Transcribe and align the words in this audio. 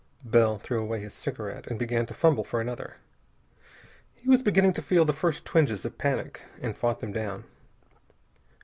Bell 0.25 0.57
threw 0.57 0.81
away 0.81 1.01
his 1.01 1.13
cigarette 1.13 1.67
and 1.67 1.77
began 1.77 2.07
to 2.07 2.13
fumble 2.15 2.43
for 2.43 2.59
another. 2.59 2.95
He 4.15 4.27
was 4.27 4.41
beginning 4.41 4.73
to 4.73 4.81
feel 4.81 5.05
the 5.05 5.13
first 5.13 5.45
twinges 5.45 5.85
of 5.85 5.99
panic, 5.99 6.41
and 6.59 6.75
fought 6.75 7.01
them 7.01 7.11
down. 7.11 7.43